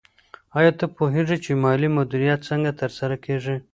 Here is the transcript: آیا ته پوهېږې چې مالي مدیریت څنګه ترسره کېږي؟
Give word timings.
آیا 0.57 0.71
ته 0.79 0.85
پوهېږې 0.97 1.37
چې 1.43 1.51
مالي 1.63 1.89
مدیریت 1.97 2.39
څنګه 2.49 2.71
ترسره 2.81 3.15
کېږي؟ 3.25 3.55